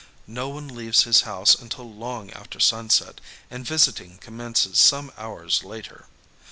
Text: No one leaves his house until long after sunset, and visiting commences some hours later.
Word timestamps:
No 0.25 0.49
one 0.49 0.67
leaves 0.67 1.03
his 1.03 1.21
house 1.29 1.53
until 1.53 1.87
long 1.93 2.31
after 2.31 2.59
sunset, 2.59 3.21
and 3.51 3.63
visiting 3.67 4.17
commences 4.17 4.79
some 4.79 5.11
hours 5.15 5.63
later. 5.63 6.07